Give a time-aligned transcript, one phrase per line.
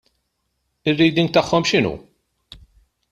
[0.91, 1.93] Ir-reading tagħhom x'inhu?